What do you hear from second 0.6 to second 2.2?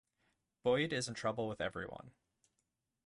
Boyd is in trouble with everyone.